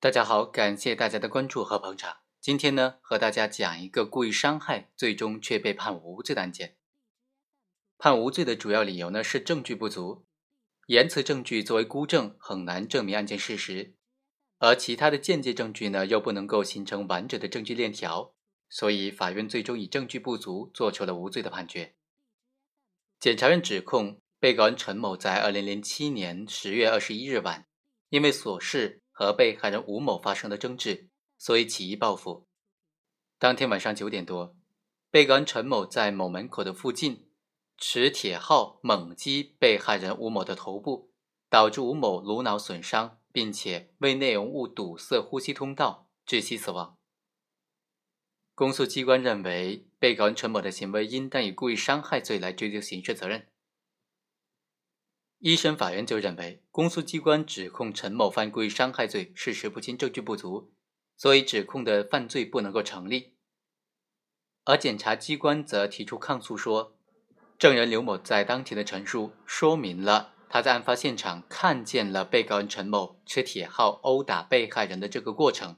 [0.00, 2.18] 大家好，感谢大家的关注和捧场。
[2.40, 6.76] 今天呢，和大家讲一个故意伤害最终却被判无罪的案件。
[7.98, 10.24] 判无罪的主要理由呢是证据不足，
[10.86, 13.96] 言辞证据作为孤证很难证明案件事实，
[14.58, 18.32] 而其他的间接证据呢又不能够形成完整的证据链条，
[18.70, 21.96] 所以法院最终以证据不足做出了无罪的判决。
[23.18, 27.66] 检察院指控被告人陈某在二零零七年十月二十一日晚，
[28.10, 29.02] 因为琐事。
[29.18, 32.46] 和被害人吴某发生了争执，所以起意报复。
[33.36, 34.56] 当天晚上九点多，
[35.10, 37.28] 被告人陈某在某门口的附近
[37.76, 41.10] 持铁镐猛击被害人吴某的头部，
[41.50, 46.96] 导致吴某颅脑损伤，并且为内容物堵塞呼吸通道，窒息死亡。
[48.54, 53.48] 公诉机关认为，被告人陈某的行为应当以故意伤害罪来追究刑事责任。
[55.40, 60.72] 一审法院就认为，公诉机关指控陈某犯故意伤害罪，事实不清，证据不足，
[61.16, 63.34] 所以指控的犯罪不能够成立。
[64.64, 66.98] 而检察机关则提出抗诉，说
[67.56, 75.76] 证人刘某在当庭的陈述说明了他在案发现场看见了被告人陈某持铁镐殴打被害人的这个过程，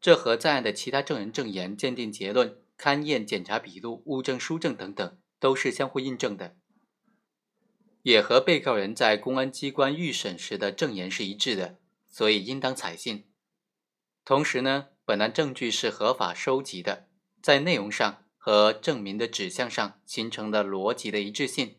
[0.00, 6.56] 这和在案的其他证人证言、鉴定结论、勘验检查笔录、物证、书证等等都是相互印证的。
[8.02, 11.78] 也和被告人在公安机关预审时的证言是一致的，
[12.08, 13.28] 所以应当采信。
[14.24, 17.08] 同时呢，本案证据是合法收集的，
[17.40, 21.76] 在内容上和证明的指向上形成了逻辑的一致性，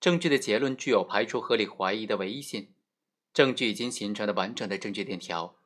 [0.00, 2.74] 证据的结论具有排除合理怀疑的唯一性，
[3.32, 5.56] 证据已经形成了完整的证据链条，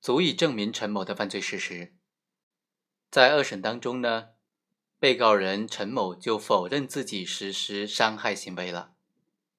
[0.00, 1.94] 足以证明陈某的犯罪事实。
[3.10, 4.28] 在二审当中呢，
[5.00, 8.94] 被告人陈某就否认自己实施伤害行为了。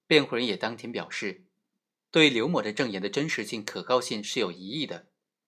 [0.09, 1.43] 辩护人也当庭表示，
[2.09, 5.05] 对刘某的证言的真实性、可靠性是有疑义的。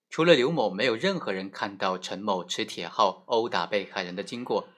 [0.08, 4.68] 除了刘某，没有任何人看到陈某持铁镐殴打被害人的经过。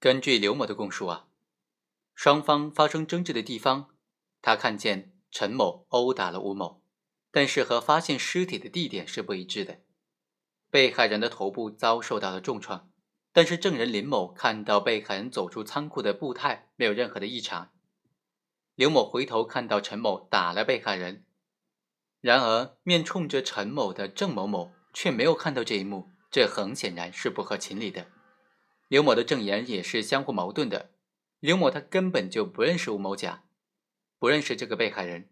[0.00, 1.26] 根据刘某的供述啊，
[2.14, 3.90] 双方发生争执的地方，
[4.40, 6.82] 他看见陈某殴打了吴某，
[7.30, 9.82] 但是和发现尸体的地点是不一致的。
[10.70, 12.90] 被害人的头部遭受到了重创，
[13.34, 17.70] 但是证人林某看到被害人走出仓库的步态没有任何的异常。
[18.74, 21.24] 刘某回头看到陈某打了被害人，
[22.20, 28.08] 然而面冲着陈某的郑某某却没有看到这一幕，这很显然是不合情理的。
[28.88, 30.90] 刘某的证言也是相互矛盾的。
[31.38, 33.44] 刘某他根本就不认识吴某甲，
[34.18, 35.28] 不认识这个被害人，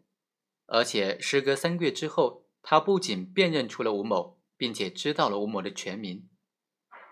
[0.66, 6.28] 而且时隔三个月之后，他不仅辨认出了吴某，并且知道了吴某的全名。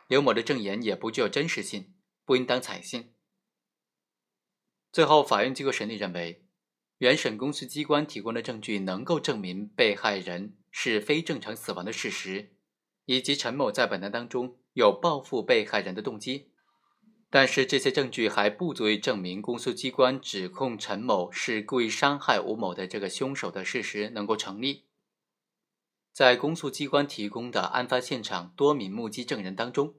[0.07, 3.15] 刘某的证言也不具有真实性，不应当采信。
[4.93, 6.45] 最后，法院机构审理认为，
[6.99, 12.57] 原审公诉机关提供的证据能够证明被害人是非正常死亡的事实，
[13.05, 16.51] 以及陈某在本案当中有报复被害人的动机。
[17.31, 24.87] 但是，这些证据还不足以证明公诉机关指控陈某是故意伤害吴某的这个凶手的事实能够成立。
[26.13, 29.95] 在公诉机关提供的案发现场多名目击证人当中，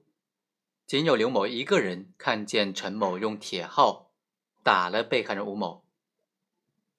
[0.86, 4.11] 仅有刘某一个人看见陈某用铁镐。
[4.64, 5.84] 打了被害人吴某，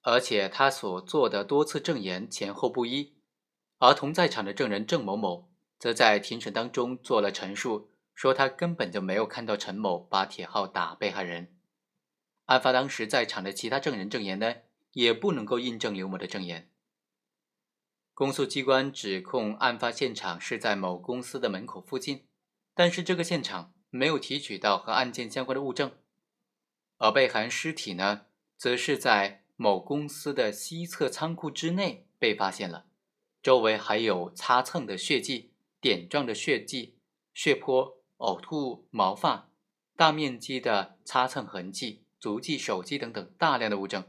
[0.01, 3.13] 而且他所做的多次证言前后不一，
[3.77, 11.55] 而同在场的证人郑某某则在庭审当中做了陈述，说他根本就没有看到陈某把铁镐打被害人。
[12.45, 14.55] 案发当时在场的其他证人证言呢，
[14.91, 16.69] 也不能够印证刘某的证言。
[18.13, 22.25] 公诉机关指控案发现场是在某公司的门口附近，
[22.75, 25.91] 但是这个现场没有提取到和案件相关的物证。
[26.97, 28.25] 而被害人尸体呢，
[28.57, 32.85] 则是在某公司的西侧仓库之内被发现了，
[33.41, 35.51] 周围还有擦蹭的血迹、
[35.81, 36.97] 点状的血迹、
[37.33, 39.49] 血泊、呕吐、毛发、
[39.95, 44.05] 大面积的擦蹭痕迹、足迹、手机等等大量的物证。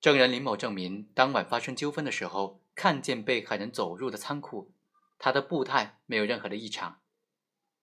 [0.00, 4.72] 证人林某证明，当晚发生纠纷的时候，看见被害人走入的仓库，
[5.18, 7.00] 他的步态没有任何的异常。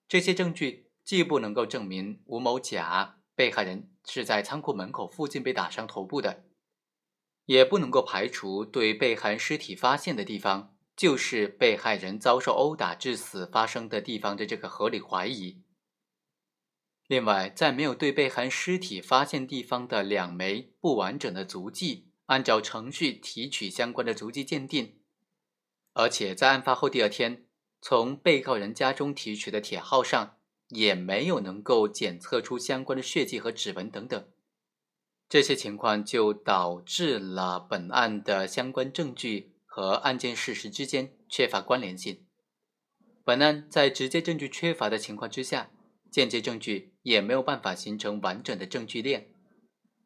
[0.07, 3.18] 这些证据既不能够证明吴某甲。
[3.39, 6.43] 被害人是在仓库门口附近被打伤头部的，
[7.45, 15.63] 也不能够排除对被害尸体发现的地方就是被害人遭受殴打致死发生的地方的这个合理怀疑。
[17.07, 24.99] 另外，在没有对被害尸体发现地方的两枚不完整的足迹按照程序提取相关的足迹鉴定，
[25.93, 27.45] 而且在案发后第二天
[27.81, 30.38] 从被告人家中提取的铁号上。
[30.69, 34.27] 也没有能够检测出相关的血迹和指纹等等，
[35.27, 42.25] 这些情况就导致了本案的相关证据和案件事实之间缺乏关联性。
[43.23, 45.71] 本案在直接证据缺乏的情况之下，
[46.11, 49.31] 间接证据也没有办法形成完整的证据链，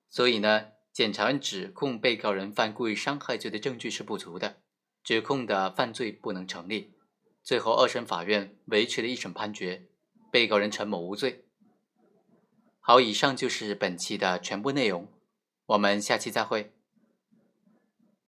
[0.10, 4.58] 所以呢，检察院指控被告人犯故意伤害罪的证据是不足的，
[5.04, 6.94] 指控的犯罪不能成立。
[7.42, 9.88] 最后，二审法院维持了一审判决，
[10.34, 11.46] 被告人陈某无罪。
[12.80, 15.08] 好，以上就是本期的全部内容，
[15.68, 16.74] 我们下期再会。